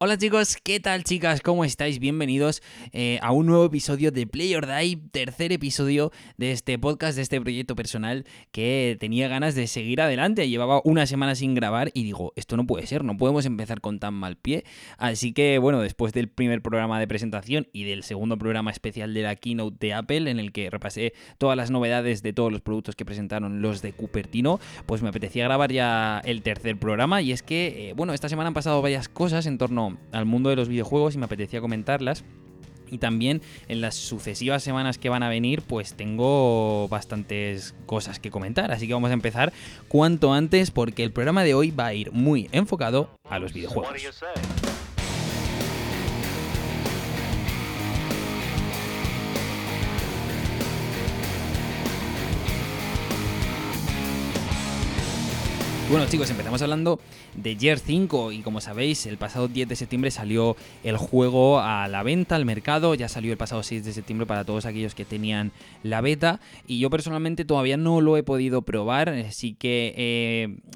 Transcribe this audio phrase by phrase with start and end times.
[0.00, 1.40] Hola chicos, ¿qué tal chicas?
[1.40, 1.98] ¿Cómo estáis?
[1.98, 2.62] Bienvenidos
[2.92, 7.22] eh, a un nuevo episodio de Play or Die, tercer episodio de este podcast, de
[7.22, 10.48] este proyecto personal que tenía ganas de seguir adelante.
[10.48, 13.98] Llevaba una semana sin grabar y digo, esto no puede ser, no podemos empezar con
[13.98, 14.64] tan mal pie.
[14.98, 19.22] Así que bueno, después del primer programa de presentación y del segundo programa especial de
[19.22, 22.94] la keynote de Apple, en el que repasé todas las novedades de todos los productos
[22.94, 27.42] que presentaron los de Cupertino, pues me apetecía grabar ya el tercer programa y es
[27.42, 30.68] que, eh, bueno, esta semana han pasado varias cosas en torno al mundo de los
[30.68, 32.24] videojuegos y me apetecía comentarlas.
[32.90, 38.30] Y también en las sucesivas semanas que van a venir, pues tengo bastantes cosas que
[38.30, 38.72] comentar.
[38.72, 39.52] Así que vamos a empezar
[39.88, 43.92] cuanto antes porque el programa de hoy va a ir muy enfocado a los videojuegos.
[55.90, 57.00] Bueno chicos, empezamos hablando
[57.34, 61.88] de Gear 5 y como sabéis el pasado 10 de septiembre salió el juego a
[61.88, 65.06] la venta, al mercado, ya salió el pasado 6 de septiembre para todos aquellos que
[65.06, 65.50] tenían
[65.82, 69.94] la beta y yo personalmente todavía no lo he podido probar, sí que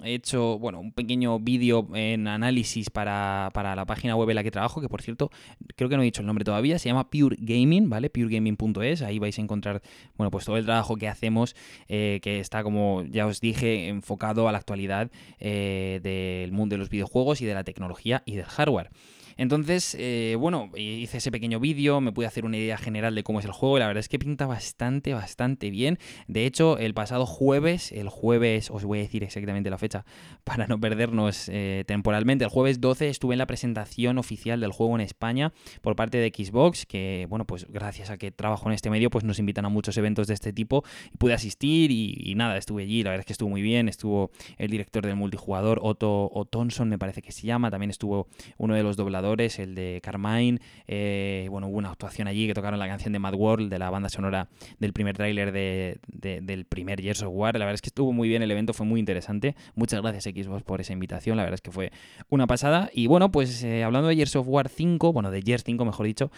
[0.02, 4.50] he hecho bueno, un pequeño vídeo en análisis para, la página web en la que
[4.50, 5.30] trabajo, que por cierto
[5.76, 8.08] creo que no he dicho el nombre todavía, se llama Pure Gaming, ¿vale?
[8.08, 9.82] puregaming.es, ahí vais a encontrar
[10.16, 11.54] bueno, pues todo el trabajo que hacemos
[11.88, 15.01] eh, que está como ya os dije enfocado a la actualidad
[15.38, 18.90] eh, del mundo de los videojuegos y de la tecnología y del hardware.
[19.36, 23.40] Entonces, eh, bueno, hice ese pequeño vídeo, me pude hacer una idea general de cómo
[23.40, 25.98] es el juego y la verdad es que pinta bastante, bastante bien.
[26.28, 30.04] De hecho, el pasado jueves, el jueves, os voy a decir exactamente la fecha
[30.44, 34.94] para no perdernos eh, temporalmente, el jueves 12 estuve en la presentación oficial del juego
[34.94, 38.90] en España por parte de Xbox, que bueno, pues gracias a que trabajo en este
[38.90, 42.56] medio, pues nos invitan a muchos eventos de este tipo y pude asistir y, nada,
[42.56, 46.30] estuve allí, la verdad es que estuvo muy bien, estuvo el director del multijugador, Otto
[46.32, 50.58] Ottonson me parece que se llama, también estuvo uno de los dobladores el de Carmine.
[50.86, 53.88] Eh, bueno, hubo una actuación allí que tocaron la canción de Mad World, de la
[53.88, 57.54] banda sonora del primer tráiler de, del primer Gears of War.
[57.54, 59.54] La verdad es que estuvo muy bien el evento, fue muy interesante.
[59.74, 61.92] Muchas gracias Xbox por esa invitación, la verdad es que fue
[62.28, 62.90] una pasada.
[62.92, 66.06] Y bueno, pues eh, hablando de Gears of War 5, bueno, de Gears 5 mejor
[66.06, 66.30] dicho,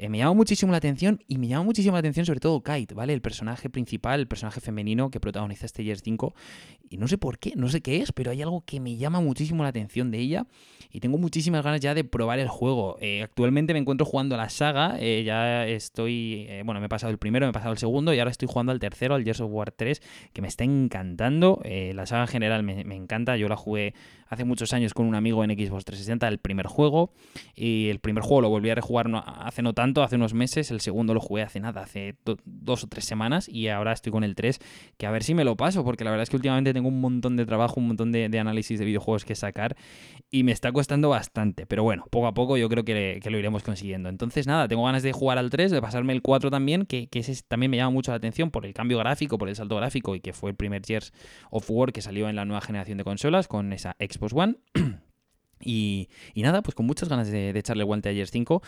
[0.00, 2.94] eh, me llama muchísimo la atención y me llama muchísimo la atención sobre todo Kite,
[2.94, 3.12] ¿vale?
[3.12, 6.34] El personaje principal, el personaje femenino que protagoniza este Gears 5.
[6.88, 9.20] Y no sé por qué, no sé qué es, pero hay algo que me llama
[9.20, 10.46] muchísimo la atención de ella
[10.90, 12.96] y tengo muchísimas ganas ya de probar el juego.
[13.02, 17.18] Eh, actualmente me encuentro jugando la saga, eh, ya estoy, bueno, me he pasado el
[17.18, 19.50] primero, me he pasado el segundo y ahora estoy jugando al tercero, al Gears of
[19.52, 20.00] War 3,
[20.32, 21.60] que me está encantando.
[21.64, 23.92] la saga en general me, me encanta, yo la jugué
[24.30, 27.12] hace muchos años con un amigo en Xbox 360, el primer juego,
[27.54, 30.80] y el primer juego lo volví a rejugar hace no tanto hace unos meses, el
[30.80, 34.34] segundo lo jugué hace nada, hace dos o tres semanas y ahora estoy con el
[34.34, 34.58] 3,
[34.96, 37.00] que a ver si me lo paso, porque la verdad es que últimamente tengo un
[37.00, 39.76] montón de trabajo, un montón de, análisis de videojuegos que sacar
[40.30, 43.62] y me está costando bastante, pero bueno, poco a poco yo creo que, lo iremos
[43.62, 44.08] consiguiendo.
[44.08, 47.22] Entonces nada, tengo ganas de jugar al 3, de pasarme el 4 también, que, que
[47.48, 50.20] también me llama mucho la atención por el cambio gráfico, por el salto gráfico y
[50.20, 51.12] que fue el primer Gears
[51.50, 54.56] of War que salió en la nueva generación de consolas con esa Xbox One.
[55.62, 58.62] Y, nada, pues con muchas ganas de, echarle guante a Gears 5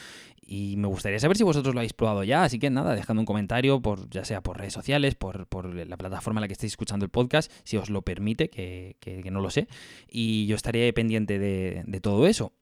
[0.46, 3.26] y me gustaría saber si vosotros lo habéis probado ya, así que nada, dejando un
[3.26, 7.04] comentario, por, ya sea por redes sociales, por, la plataforma en la que estéis escuchando
[7.04, 9.68] el podcast, si os lo permite, que, no lo sé,
[10.08, 12.52] y yo estaré pendiente de todo eso.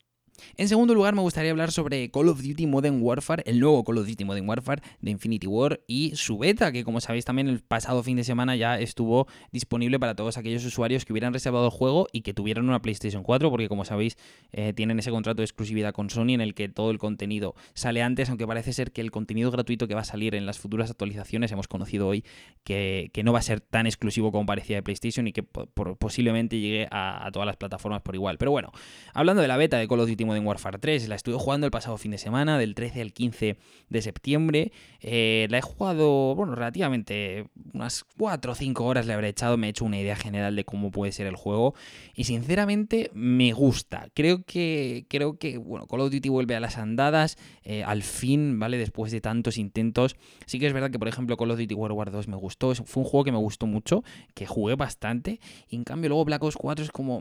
[0.57, 3.99] En segundo lugar, me gustaría hablar sobre Call of Duty Modern Warfare, el nuevo Call
[3.99, 7.61] of Duty Modern Warfare de Infinity War y su beta, que como sabéis también el
[7.61, 11.71] pasado fin de semana ya estuvo disponible para todos aquellos usuarios que hubieran reservado el
[11.71, 14.17] juego y que tuvieran una PlayStation 4, porque como sabéis
[14.53, 18.03] eh, tienen ese contrato de exclusividad con Sony en el que todo el contenido sale
[18.03, 20.91] antes, aunque parece ser que el contenido gratuito que va a salir en las futuras
[20.91, 22.25] actualizaciones, hemos conocido hoy
[22.65, 26.89] que, no va a ser tan exclusivo como parecía de PlayStation y que posiblemente llegue
[26.91, 28.39] a, a todas las plataformas por igual.
[28.39, 28.73] Pero bueno,
[29.13, 31.09] hablando de la beta de Call of Duty Modern Warfare 3.
[31.09, 33.57] La estuve jugando el pasado fin de semana, del 13 al 15
[33.89, 34.73] de septiembre.
[35.01, 39.57] Eh, la he jugado, bueno, relativamente unas 4 o 5 horas le habré echado.
[39.57, 41.75] Me he hecho una idea general de cómo puede ser el juego.
[42.15, 44.09] Y sinceramente me gusta.
[44.15, 47.37] Creo que, creo que bueno, Call of Duty vuelve a las andadas.
[47.65, 48.79] Eh, al fin, ¿vale?
[48.79, 50.17] Después de tantos intentos.
[50.47, 52.75] Sí que es verdad que, por ejemplo, Call of Duty World War 2 me gustó.
[52.75, 54.05] Fue un juego que me gustó mucho,
[54.35, 55.41] que jugué bastante.
[55.69, 57.21] Y en cambio, luego Black Ops 4 es como,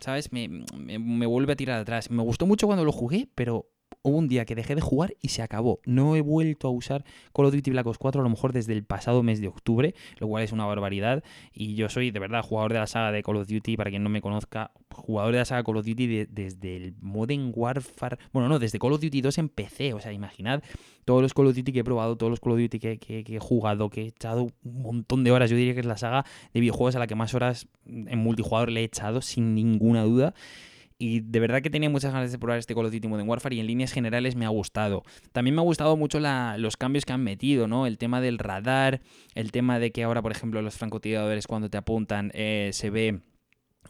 [0.00, 0.32] ¿sabes?
[0.32, 2.10] Me, me, me vuelve a tirar atrás.
[2.10, 3.66] Me gustó mucho cuando lo jugué, pero
[4.06, 5.80] hubo un día que dejé de jugar y se acabó.
[5.84, 7.04] No he vuelto a usar
[7.34, 9.94] Call of Duty Black Ops 4 a lo mejor desde el pasado mes de octubre,
[10.18, 11.24] lo cual es una barbaridad.
[11.52, 14.02] Y yo soy de verdad jugador de la saga de Call of Duty, para quien
[14.02, 18.18] no me conozca, jugador de la saga Call of Duty desde el Modern Warfare.
[18.32, 19.92] Bueno, no, desde Call of Duty 2 empecé.
[19.92, 20.62] O sea, imaginad
[21.04, 23.24] todos los Call of Duty que he probado, todos los Call of Duty que, que
[23.28, 25.50] he jugado, que he echado un montón de horas.
[25.50, 28.70] Yo diría que es la saga de videojuegos a la que más horas en multijugador
[28.70, 30.34] le he echado, sin ninguna duda.
[30.98, 33.54] Y de verdad que tenía muchas ganas de probar este Call of Duty Modern Warfare
[33.54, 35.02] y en líneas generales me ha gustado.
[35.32, 37.86] También me ha gustado mucho los cambios que han metido, ¿no?
[37.86, 39.02] El tema del radar,
[39.34, 43.20] el tema de que ahora, por ejemplo, los francotiradores cuando te apuntan eh, se ve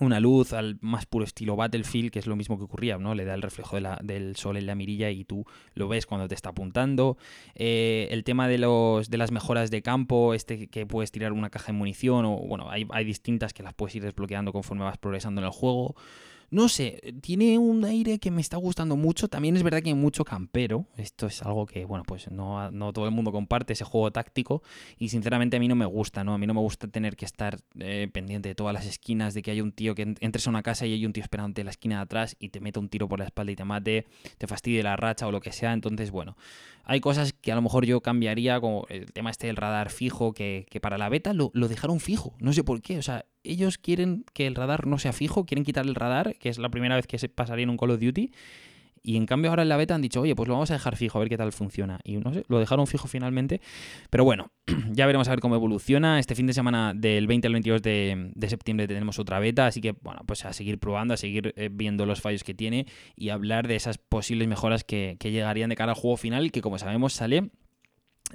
[0.01, 3.15] una luz al más puro estilo Battlefield, que es lo mismo que ocurría, ¿no?
[3.15, 5.45] Le da el reflejo del sol en la mirilla y tú
[5.75, 7.17] lo ves cuando te está apuntando.
[7.55, 11.51] Eh, el tema de, los, de las mejoras de campo, este que puedes tirar una
[11.51, 14.99] caja de munición, o bueno, hay, hay distintas que las puedes ir desbloqueando conforme vas
[14.99, 15.95] progresando en el juego.
[16.51, 19.29] No sé, tiene un aire que me está gustando mucho.
[19.29, 20.87] También es verdad que hay mucho campero.
[20.97, 24.63] Esto es algo que, bueno, pues no, no todo el mundo comparte ese juego táctico.
[24.99, 26.35] Y sinceramente a mí no me gusta, ¿no?
[26.35, 29.43] A mí no me gusta tener que estar eh, pendiente de todas las esquinas, de
[29.43, 31.67] que hay un tío que entres a una casa y hay un tío esperándote en
[31.67, 34.07] la esquina de atrás y te mete un tiro por la espalda y te mate,
[34.39, 35.73] te fastidie la racha o lo que sea.
[35.73, 36.37] Entonces, bueno,
[36.89, 40.33] hay cosas que a lo mejor yo cambiaría, como el tema este del radar fijo,
[40.33, 42.35] que, para la beta lo, lo dejaron fijo.
[42.39, 42.97] No sé por qué.
[42.99, 46.49] O sea, ellos quieren que el radar no sea fijo, quieren quitar el radar, que
[46.49, 48.31] es la primera vez que se pasaría en un Call of Duty.
[49.07, 50.97] Y en cambio ahora en la beta han dicho, oye, pues lo vamos a dejar
[50.97, 52.01] fijo, a ver qué tal funciona.
[52.03, 53.61] Y no sé, lo dejaron fijo finalmente.
[54.11, 54.51] Pero bueno,
[54.91, 56.19] ya veremos a ver cómo evoluciona.
[56.19, 59.93] Este fin de semana del 20 al 22 de, septiembre tenemos otra beta, así que
[59.93, 63.69] bueno, pues a seguir probando, a seguir eh, viendo los fallos que tiene y hablar
[63.69, 67.13] de esas posibles mejoras que, que llegarían de cara al juego final, que como sabemos
[67.13, 67.53] sale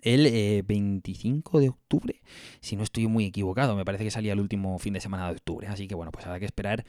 [0.01, 2.21] el 25 eh, de octubre,
[2.61, 5.33] si no estoy muy equivocado, me parece que salía el último fin de semana de
[5.33, 6.85] octubre, así que bueno, pues habrá que esperar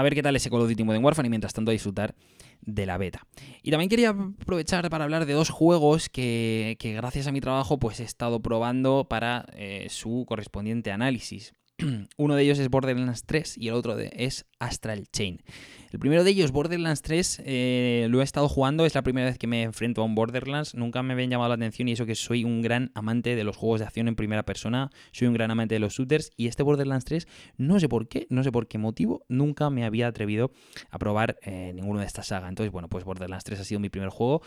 [0.00, 2.14] a ver qué tal ese Call of Duty Modern Warfare y mientras tanto a disfrutar
[2.62, 3.26] de la beta.
[3.62, 8.00] Y también quería aprovechar para hablar de dos juegos que, gracias a mi trabajo pues
[8.00, 11.54] he estado probando para eh, su correspondiente análisis.
[12.16, 15.42] Uno de ellos es Borderlands 3 y el otro es Astral Chain.
[15.92, 19.38] El primero de ellos, Borderlands 3, eh, lo he estado jugando, es la primera vez
[19.38, 22.14] que me enfrento a un Borderlands, nunca me habían llamado la atención y eso que
[22.14, 25.50] soy un gran amante de los juegos de acción en primera persona, soy un gran
[25.50, 28.68] amante de los shooters y este Borderlands 3, no sé por qué, no sé por
[28.68, 30.52] qué motivo, nunca me había atrevido
[30.90, 32.48] a probar eh, ninguno de esta saga.
[32.48, 34.42] Entonces, bueno, pues Borderlands 3 ha sido mi primer juego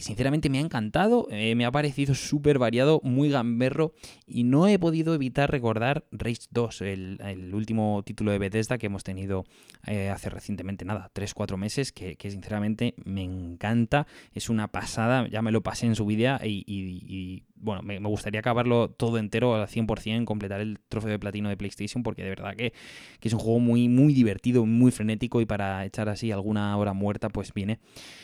[0.00, 3.92] y sinceramente me ha encantado, eh, me ha parecido súper variado, muy gamberro
[4.26, 9.04] y no he podido evitar recordar Rage 2, el, último título de Bethesda que hemos
[9.04, 9.44] tenido
[9.82, 15.62] hace recientemente nada, 3-4 meses, que, sinceramente me encanta, es una pasada, ya me lo
[15.62, 20.78] pasé en su vida y, bueno, me, gustaría acabarlo todo entero al 100%, completar el
[20.88, 22.72] trofeo de platino de PlayStation, porque de verdad que,
[23.20, 27.28] es un juego muy, muy divertido, muy frenético y para echar así alguna hora muerta,
[27.28, 27.78] pues viene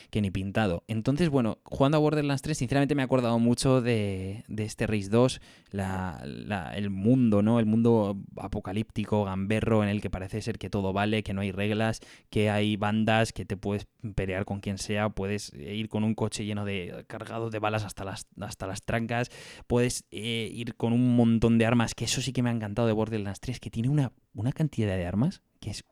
[0.09, 0.83] que ni pintado.
[0.87, 5.41] Entonces, bueno, jugando a Borderlands 3, sinceramente me he acordado mucho de, este Race 2,
[5.71, 7.59] el mundo, ¿no?
[7.59, 11.51] El mundo apocalíptico, gamberro, en el que parece ser que todo vale, que no hay
[11.51, 16.15] reglas, que hay bandas, que te puedes pelear con quien sea, puedes ir con un
[16.15, 19.26] coche lleno de cargado de balas hasta las, hasta las trancas,
[19.67, 22.87] puedes eh, ir con un montón de armas, que eso sí que me ha encantado
[22.87, 25.83] de Borderlands 3, que tiene una, una cantidad de armas que es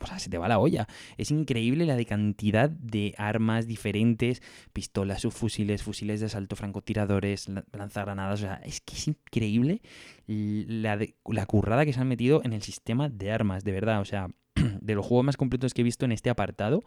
[0.00, 0.88] o sea, se te va la olla.
[1.16, 4.42] Es increíble la de cantidad de armas diferentes,
[4.72, 8.40] pistolas, subfusiles, fusiles de asalto, francotiradores, lanzagranadas.
[8.40, 9.82] O sea, es que es increíble
[10.26, 14.00] la, la currada que se han metido en el sistema de armas, de verdad.
[14.00, 14.28] O sea,
[14.80, 16.82] de los juegos más completos que he visto en este apartado,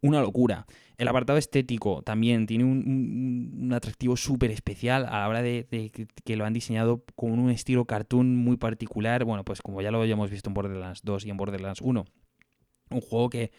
[0.00, 0.66] una locura.
[0.96, 5.92] El apartado estético también tiene un, atractivo súper especial a la hora de,
[6.24, 9.24] que lo han diseñado con un estilo cartoon muy particular.
[9.24, 12.04] Bueno, pues como ya lo habíamos visto en Borderlands 2 y en Borderlands 1.
[12.90, 13.52] Un juego que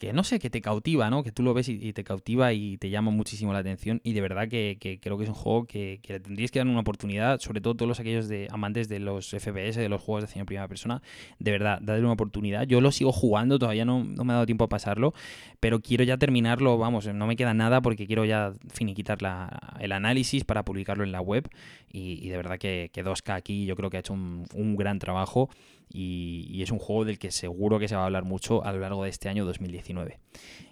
[0.00, 1.22] que no sé, que te cautiva, ¿no?
[1.22, 4.00] Que tú lo ves y, te cautiva y te llama muchísimo la atención.
[4.02, 6.80] Y de verdad que, creo que es un juego que, le tendríais que dar una
[6.80, 10.24] oportunidad, sobre todo todos los aquellos de amantes de los FPS, de los juegos de
[10.24, 11.02] acción en primera persona.
[11.38, 12.66] De verdad, dadle una oportunidad.
[12.66, 15.12] Yo lo sigo jugando, todavía no, me ha dado tiempo a pasarlo,
[15.60, 19.92] pero quiero ya terminarlo, vamos, no me queda nada porque quiero ya finiquitar la, el
[19.92, 21.46] análisis para publicarlo en la web.
[21.92, 25.50] Y, de verdad que, que 2K aquí yo creo que ha hecho un gran trabajo
[25.92, 28.78] y, es un juego del que seguro que se va a hablar mucho a lo
[28.78, 30.18] largo de este año 2019.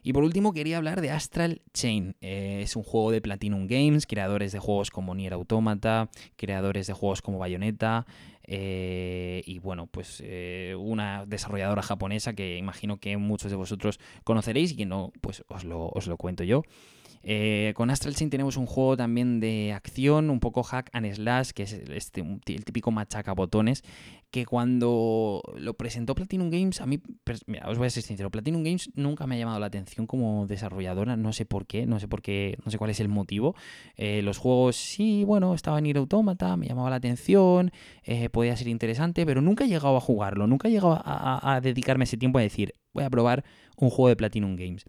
[0.02, 2.16] Y por último quería hablar de Astral Chain.
[2.20, 6.92] Eh, es un juego de Platinum Games, creadores de juegos como Nier Automata, creadores de
[6.92, 8.06] juegos como Bayonetta.
[8.44, 14.72] Eh, y bueno, pues eh, una desarrolladora japonesa que imagino que muchos de vosotros conoceréis
[14.72, 16.62] y que no, pues os lo, os lo cuento yo.
[17.22, 21.50] Eh, con Astral Chain tenemos un juego también de acción, un poco hack and slash,
[21.50, 23.82] que es este, el típico machaca botones,
[24.30, 27.00] que cuando lo presentó Platinum Games, a mí,
[27.46, 30.46] mira, os voy a ser sincero, Platinum Games nunca me ha llamado la atención como
[30.46, 33.54] desarrolladora, no sé por qué, no sé por qué, no sé cuál es el motivo.
[33.96, 37.72] Eh, los juegos, sí, bueno, estaba en Ir Automata, me llamaba la atención,
[38.04, 42.04] eh, podía ser interesante, pero nunca he llegado a jugarlo, nunca he llegado a dedicarme
[42.04, 43.44] ese tiempo a decir, voy a probar
[43.76, 44.84] un juego de Platinum Games.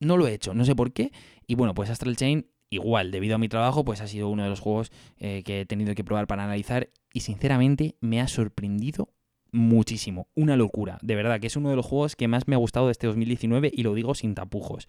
[0.00, 1.12] No lo he hecho, no sé por qué.
[1.46, 4.50] Y bueno, pues Astral Chain, igual, debido a mi trabajo, pues ha sido uno de
[4.50, 6.90] los juegos eh, que he tenido que probar para analizar.
[7.12, 9.10] Y sinceramente me ha sorprendido
[9.52, 12.58] muchísimo, una locura, de verdad, que es uno de los juegos que más me ha
[12.58, 14.86] gustado de este 2019 y lo digo sin tapujos.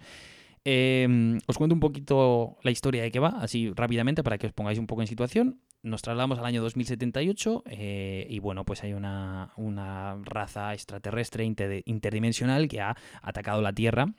[0.66, 4.54] Em, os cuento un poquito la historia de qué va, así rápidamente para que os
[4.54, 5.62] pongáis un poco en situación.
[5.84, 12.68] Nos trasladamos al año 2078 eh, y bueno, pues hay una, una raza extraterrestre interdimensional
[12.68, 14.14] que ha atacado la Tierra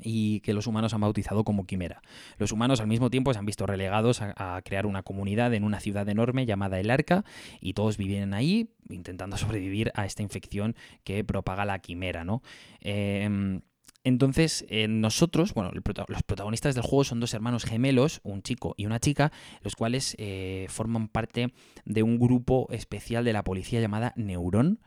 [0.00, 2.02] y que los humanos han bautizado como quimera.
[2.38, 5.80] Los humanos al mismo tiempo se han visto relegados a, crear una comunidad en una
[5.80, 7.24] ciudad enorme llamada El Arca
[7.60, 12.42] y todos viven ahí intentando sobrevivir a esta infección que propaga la quimera, ¿no?
[12.80, 13.60] Em,
[14.06, 18.86] entonces, eh, nosotros, bueno, los protagonistas del juego son dos hermanos gemelos, un chico y
[18.86, 21.52] una chica, los cuales eh, forman parte
[21.84, 24.78] de un grupo especial de la policía llamada Neurón.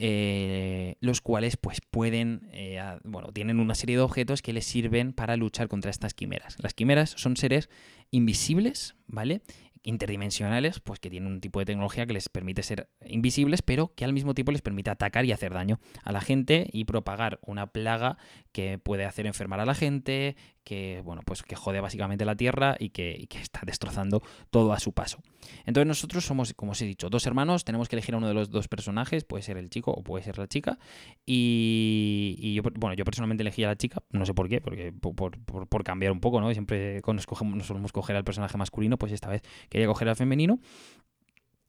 [0.00, 5.12] Eh, los cuales pues pueden, eh, bueno, tienen una serie de objetos que les sirven
[5.12, 6.56] para luchar contra estas quimeras.
[6.62, 7.68] Las quimeras son seres
[8.12, 9.42] invisibles, ¿vale?
[9.82, 14.04] interdimensionales, pues que tienen un tipo de tecnología que les permite ser invisibles, pero que
[14.04, 17.68] al mismo tiempo les permite atacar y hacer daño a la gente y propagar una
[17.68, 18.18] plaga
[18.52, 20.36] que puede hacer enfermar a la gente,
[20.68, 24.92] que bueno, pues que jode básicamente la Tierra y que, está destrozando todo a su
[24.92, 25.22] paso.
[25.64, 28.34] Entonces nosotros somos, como os he dicho, dos hermanos, tenemos que elegir a uno de
[28.34, 30.78] los dos personajes, puede ser el chico o puede ser la chica,
[31.24, 35.84] y, yo, bueno, yo personalmente elegí a la chica, no sé por qué, porque por,
[35.84, 36.52] cambiar un poco, ¿no?
[36.52, 40.16] Siempre cuando escogemos, nos solemos coger al personaje masculino, pues esta vez quería coger al
[40.16, 40.60] femenino.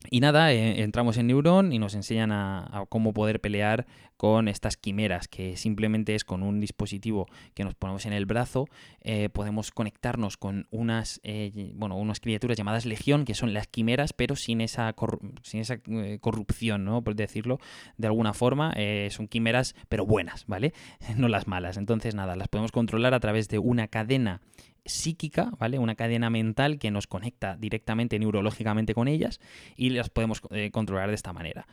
[0.10, 4.78] Y nada, eh, entramos en Neuron y nos enseñan a, cómo poder pelear con estas
[4.78, 8.68] quimeras, que simplemente es con un dispositivo que nos ponemos en el brazo,
[9.02, 14.14] eh, podemos conectarnos con unas, eh, bueno, unas criaturas llamadas Legión, que son las quimeras,
[14.14, 14.96] pero sin esa,
[15.44, 15.80] sin esa
[16.22, 17.02] corrupción, ¿no?
[17.04, 17.60] Por decirlo
[17.98, 18.74] de alguna forma.
[19.10, 20.74] son quimeras, pero buenas, ¿vale?
[21.18, 21.76] no las malas.
[21.76, 24.42] Entonces, nada, las podemos controlar a través de una cadena
[24.90, 25.80] psíquica, ¿vale?
[25.80, 29.40] Una cadena mental que nos conecta directamente neurológicamente con ellas
[29.76, 31.68] y las podemos eh, controlar de esta manera.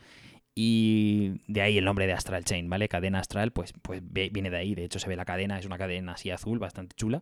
[0.59, 2.89] Y de ahí el nombre de Astral Chain, ¿vale?
[2.89, 4.73] Cadena astral, pues, pues viene de ahí.
[4.73, 7.21] De hecho, se ve la cadena, es una cadena así azul, bastante chula.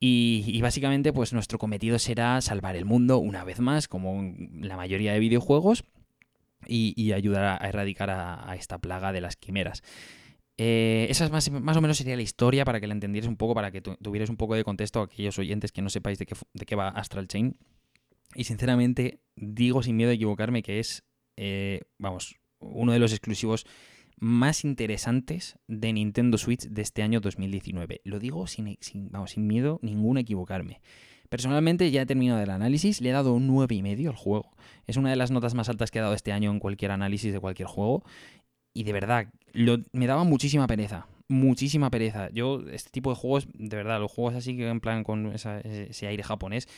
[0.00, 5.12] Y, básicamente, pues nuestro cometido será salvar el mundo una vez más, como la mayoría
[5.12, 5.84] de videojuegos,
[6.66, 9.82] y, ayudar a erradicar a, esta plaga de las quimeras.
[10.60, 13.36] Eh, esa es más, más, o menos sería la historia para que la entendieras un
[13.36, 16.26] poco, para que tuvieras un poco de contexto a aquellos oyentes que no sepáis de
[16.26, 17.56] qué, de qué va Astral Chain.
[18.34, 21.04] Y sinceramente digo sin miedo a equivocarme que es,
[21.36, 23.66] eh, vamos, uno de los exclusivos
[24.16, 28.00] más interesantes de Nintendo Switch de este año 2019.
[28.02, 28.76] Lo digo sin,
[29.10, 30.80] vamos, sin miedo ninguno a equivocarme.
[31.28, 34.50] Personalmente ya he terminado el análisis, le he dado un 9,5 al juego.
[34.86, 37.32] Es una de las notas más altas que he dado este año en cualquier análisis
[37.32, 38.02] de cualquier juego.
[38.74, 39.28] Y de verdad,
[39.92, 41.06] me daba muchísima pereza.
[41.28, 42.30] Muchísima pereza.
[42.30, 46.06] Yo, este tipo de juegos, de verdad, los juegos así que en plan con ese
[46.06, 46.68] aire japonés,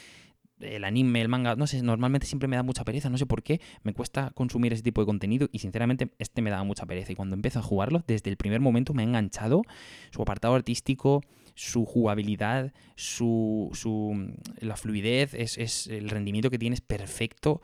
[0.60, 3.42] el anime, el manga, no sé, normalmente siempre me da mucha pereza, no sé por
[3.42, 7.12] qué, me cuesta consumir ese tipo de contenido y sinceramente este me daba mucha pereza
[7.12, 9.62] y cuando empiezo a jugarlo, desde el primer momento me ha enganchado
[10.10, 11.22] su apartado artístico,
[11.54, 17.60] su jugabilidad, su, su la fluidez, es, es el rendimiento que tiene es perfecto,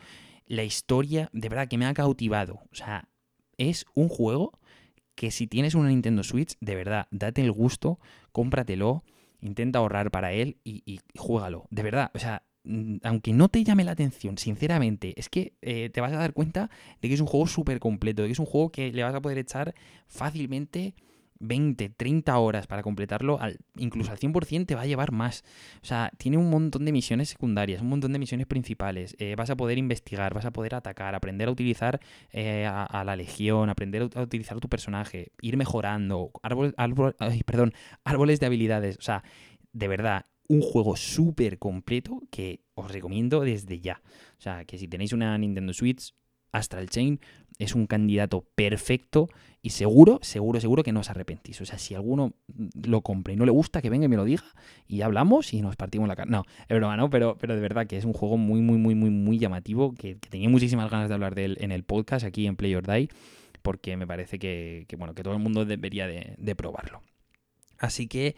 [0.47, 3.09] la historia, de verdad que me ha cautivado, o sea,
[3.59, 4.53] es un juego
[5.15, 7.99] que si tienes una Nintendo Switch, de verdad, date el gusto,
[8.33, 9.03] cómpratelo,
[9.41, 11.67] intenta ahorrar para él y, y, juégalo.
[11.71, 15.91] De verdad, o sea, mm, aunque no te llame la atención, sinceramente, es que eh,
[15.91, 16.71] te vas a dar cuenta
[17.01, 19.15] de que es un juego súper completo, de que es un juego que le vas
[19.15, 19.75] a poder echar
[20.07, 20.95] fácilmente
[21.41, 25.45] 20, 30 horas para completarlo, al, incluso al 100% te va a llevar más.
[25.83, 29.17] O sea, tiene un montón de misiones secundarias, un montón de misiones principales.
[29.19, 32.01] Eh, vas a poder investigar, vas a poder atacar, aprender a utilizar
[32.33, 36.31] eh, a, la legión, aprender a, utilizar tu personaje, ir mejorando,
[37.47, 37.73] perdón,
[38.05, 38.97] árboles de habilidades.
[38.99, 39.23] O sea,
[39.73, 44.03] de verdad, un juego súper completo que os recomiendo desde ya.
[44.39, 46.15] O sea, que si tenéis una Nintendo Switch,
[46.53, 47.21] Astral Chain
[47.59, 49.29] es un candidato perfecto
[49.63, 51.61] y seguro, seguro, seguro que no os arrepentís.
[51.61, 52.35] O sea, si alguno
[52.87, 54.45] lo compra y no le gusta, que venga y me lo diga
[54.87, 56.31] y hablamos y nos partimos la cara.
[56.31, 57.11] No, es broma, ¿no?
[57.11, 60.15] Pero, pero de verdad que es un juego muy, muy, muy, muy, muy llamativo, que,
[60.15, 63.09] tenía muchísimas ganas de hablar de él en el podcast aquí en Play or Die,
[63.63, 67.03] porque me parece que, bueno, que todo el mundo debería de probarlo.
[67.79, 68.37] Así que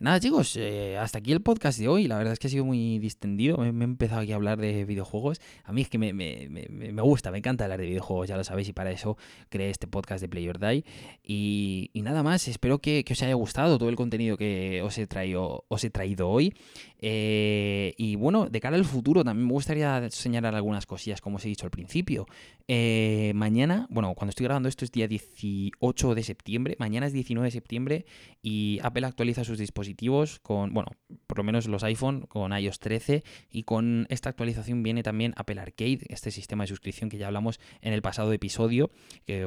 [0.00, 2.08] Nada chicos, eh, hasta aquí el podcast de hoy.
[2.08, 3.58] La verdad es que ha sido muy distendido.
[3.58, 5.42] Me, he empezado aquí a hablar de videojuegos.
[5.62, 8.42] A mí es que me, me, me, gusta, me encanta hablar de videojuegos, ya lo
[8.42, 9.18] sabéis, y para eso
[9.50, 10.84] creé este podcast de Play.
[11.22, 15.66] Y, nada más, espero que, os haya gustado todo el contenido que os he traído,
[15.68, 16.54] os he traído hoy.
[16.98, 21.44] Eh, y bueno, de cara al futuro también me gustaría señalar algunas cosillas, como os
[21.44, 22.26] he dicho al principio.
[22.72, 27.44] Eh, mañana, bueno, cuando estoy grabando esto es día 18 de septiembre, mañana es 19
[27.44, 28.06] de septiembre
[28.42, 30.92] y Apple actualiza sus dispositivos con, bueno,
[31.26, 35.60] por lo menos los iPhone con iOS 13 y con esta actualización viene también Apple
[35.60, 38.92] Arcade, este sistema de suscripción que ya hablamos en el pasado episodio,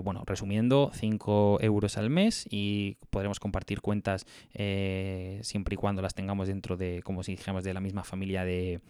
[0.04, 6.14] bueno, resumiendo, 5 euros al mes y podremos compartir cuentas eh, siempre y cuando las
[6.14, 8.82] tengamos dentro de, como si dijéramos, de la misma familia de,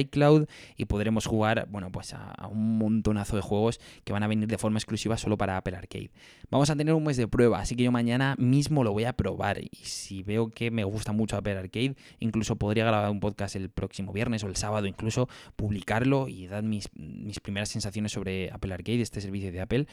[0.00, 4.22] iCloud y podremos jugar, bueno, pues a, a un montonazo de juegos juegos que van
[4.22, 6.10] a venir de forma exclusiva solo para Apple Arcade.
[6.50, 9.12] Vamos a tener un mes de prueba, así que yo mañana mismo lo voy a
[9.12, 13.56] probar y si veo que me gusta mucho Apple Arcade, incluso podría grabar un podcast
[13.56, 18.50] el próximo viernes o el sábado, incluso publicarlo y dar mis, mis primeras sensaciones sobre
[18.50, 19.86] Apple Arcade, este servicio de Apple,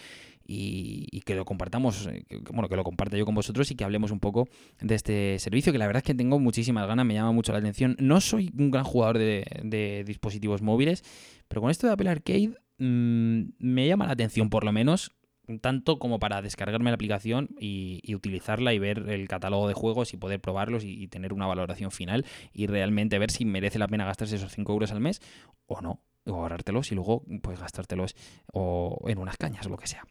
[0.52, 4.10] y, que lo compartamos, eh, bueno, que lo comparta yo con vosotros y que hablemos
[4.10, 4.48] un poco
[4.82, 7.60] de este servicio, que la verdad es que tengo muchísimas ganas, me llama mucho la
[7.60, 7.96] atención.
[8.00, 11.04] No soy un gran jugador de, de dispositivos móviles,
[11.48, 15.12] pero con esto de Apple Arcade Mm, me llama la atención por lo menos,
[15.62, 20.18] tanto como para descargarme la aplicación y, utilizarla y ver el catálogo de juegos y
[20.18, 24.36] poder probarlos y, tener una valoración final y realmente ver si merece la pena gastarse
[24.36, 25.22] esos 5 euros al mes
[25.66, 28.16] o no, o ahorrártelos y luego pues gastártelos
[28.54, 30.06] o en unas cañas o lo que sea.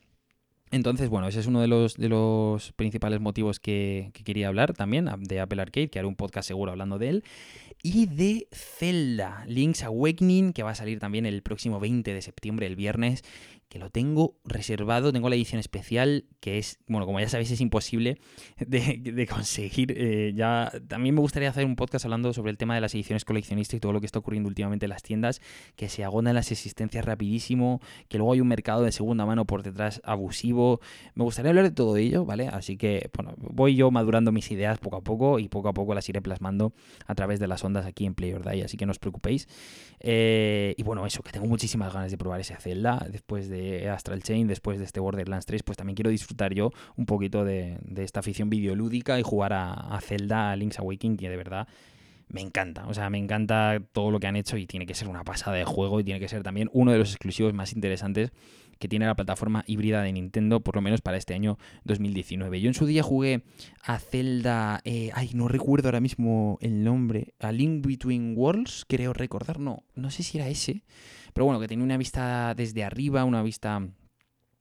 [0.70, 4.75] Entonces, bueno, ese es uno de los, de los principales motivos que, que, quería hablar
[4.75, 7.25] también de Apple Arcade, que haré un podcast seguro hablando de él
[7.82, 12.66] y de Zelda, Link's Awakening, que va a salir también el próximo 20 de septiembre,
[12.66, 13.22] el viernes,
[13.68, 17.60] que lo tengo reservado, tengo la edición especial, que es, bueno, como ya sabéis, es
[17.60, 18.18] imposible
[18.58, 19.94] de, conseguir.
[19.96, 23.25] Eh, ya También me gustaría hacer un podcast hablando sobre el tema de las ediciones
[23.25, 25.42] coleccionistas y todo lo que está ocurriendo últimamente en las tiendas,
[25.76, 29.62] que se agonan las existencias rapidísimo, que luego hay un mercado de segunda mano por
[29.62, 30.80] detrás abusivo.
[31.14, 32.48] Me gustaría hablar de todo ello, ¿vale?
[32.48, 35.94] Así que, bueno, voy yo madurando mis ideas poco a poco y poco a poco
[35.94, 36.72] las iré plasmando
[37.06, 39.46] a través de las ondas aquí en Play or Die, así que no os preocupéis.
[40.00, 43.57] Eh, y bueno, eso, que tengo muchísimas ganas de probar ese Zelda después de
[43.92, 47.78] Astral Chain, después de este Borderlands 3, pues también quiero disfrutar yo un poquito de,
[47.96, 51.68] esta afición videolúdica y jugar a, Zelda, a Link's Awakening, que de verdad
[52.28, 52.86] me encanta.
[52.88, 55.56] O sea, me encanta todo lo que han hecho y tiene que ser una pasada
[55.56, 58.32] de juego y tiene que ser también uno de los exclusivos más interesantes
[58.78, 62.61] que tiene la plataforma híbrida de Nintendo, por lo menos para este año 2019.
[62.61, 63.42] Yo en su día jugué
[63.82, 69.12] a Zelda, eh, ay, no recuerdo ahora mismo el nombre, a Link Between Worlds, creo
[69.12, 70.83] recordar, no, no sé si era ese,
[71.33, 73.88] pero bueno, que tenía una vista desde arriba, una vista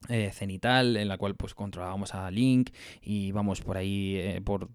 [0.10, 2.70] eh, cenital en la cual pues controlábamos a Link
[3.02, 4.70] y vamos por ahí eh, por,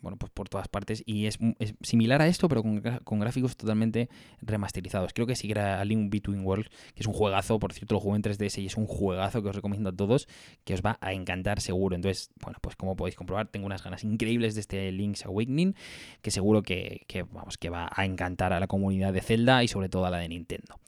[0.00, 1.02] bueno pues por todas partes.
[1.04, 1.38] Y es,
[1.82, 4.08] similar a esto pero con, gráficos totalmente
[4.40, 5.12] remasterizados.
[5.12, 7.58] Creo que sí que Link Between Worlds que es un juegazo.
[7.58, 10.28] Por cierto lo jugué en 3DS y es un juegazo que os recomiendo a todos
[10.64, 11.96] que os va a encantar seguro.
[11.96, 15.74] Entonces bueno pues como podéis comprobar tengo unas ganas increíbles de este Link's Awakening
[16.22, 19.68] que seguro que, que vamos que va a encantar a la comunidad de Zelda y
[19.68, 20.78] sobre todo a la de Nintendo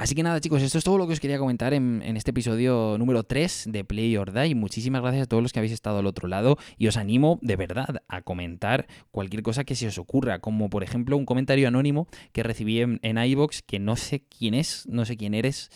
[0.00, 2.96] Así que nada, chicos, esto es todo lo que os quería comentar en, este episodio
[2.98, 4.54] número 3 de Play or Die.
[4.54, 7.56] Muchísimas gracias a todos los que habéis estado al otro lado y os animo de
[7.56, 12.08] verdad a comentar cualquier cosa que se os ocurra, como por ejemplo un comentario anónimo
[12.32, 13.18] que recibí en, en
[13.66, 15.70] que no sé quién es, no sé quién eres,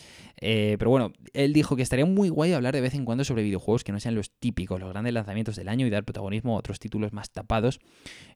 [0.46, 3.42] eh, pero bueno, él dijo que estaría muy guay hablar de vez en cuando sobre
[3.42, 6.58] videojuegos que no sean los típicos, los grandes lanzamientos del año y dar protagonismo a
[6.58, 7.80] otros títulos más tapados,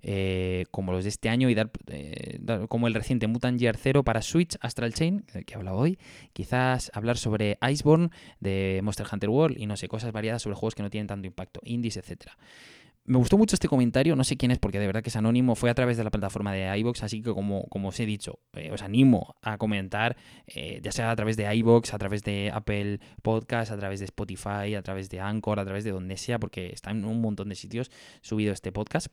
[0.01, 4.05] eh, como los de este año y eh, dar, como el reciente Mutant Year 0
[4.05, 5.99] para Switch, Astral Chain, que he hablado hoy.
[6.33, 8.09] Quizás hablar sobre Iceborne
[8.40, 11.27] de Monster Hunter World y no sé, cosas variadas sobre juegos que no tienen tanto
[11.27, 12.38] impacto, indies, etcétera.
[13.09, 15.55] Me gustó mucho este comentario, no sé quién es porque de verdad que es anónimo,
[15.55, 18.40] fue a través de la plataforma de iBox, así que como, como os he dicho,
[18.53, 20.14] eh, os animo a comentar,
[20.47, 24.05] eh, ya sea a través de iBox, a través de Apple Podcast, a través de
[24.05, 27.49] Spotify, a través de Anchor, a través de donde sea, porque está en un montón
[27.49, 27.90] de sitios
[28.21, 29.07] subido este podcast.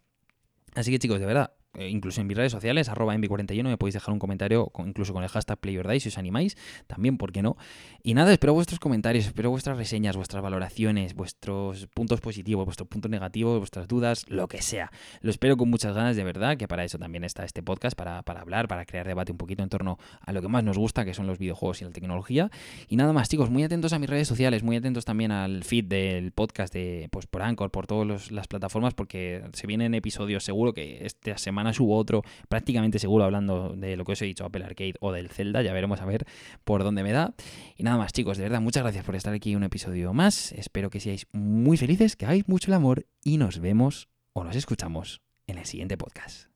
[0.73, 4.13] Así que chicos, de verdad, incluso en mis redes sociales, arroba envi41, me podéis dejar
[4.13, 6.57] un comentario, incluso con el hashtag PlayerDice si os animáis,
[6.87, 7.57] también, ¿por qué no?
[8.03, 13.09] Y nada, espero vuestros comentarios, espero vuestras reseñas, vuestras valoraciones, vuestros puntos positivos, vuestros puntos
[13.09, 14.91] negativos, vuestras dudas, lo que sea.
[15.21, 18.21] Lo espero con muchas ganas, de verdad, que para eso también está este podcast, para,
[18.23, 21.05] para hablar, para crear debate un poquito en torno a lo que más nos gusta,
[21.05, 22.51] que son los videojuegos y la tecnología.
[22.87, 25.85] Y nada más, chicos, muy atentos a mis redes sociales, muy atentos también al feed
[25.85, 30.73] del podcast de, pues, por Anchor, por todas las plataformas, porque se vienen episodios, seguro
[30.73, 34.63] que esta semana subo otro prácticamente seguro hablando de lo que os he dicho, Apple
[34.63, 36.25] Arcade o del Zelda, ya veremos a ver
[36.63, 37.33] por dónde me da.
[37.75, 40.89] Y nada más chicos, de verdad, muchas gracias por estar aquí un episodio más, espero
[40.89, 45.21] que seáis muy felices, que hagáis mucho el amor y nos vemos o nos escuchamos
[45.47, 46.49] en el siguiente podcast.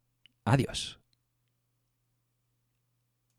[0.45, 0.98] Adiós.